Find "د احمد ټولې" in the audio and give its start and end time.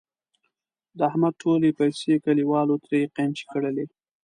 0.97-1.69